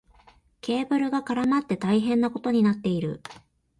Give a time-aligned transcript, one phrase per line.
[0.61, 3.21] ケーブルが絡まって大変なことになっている。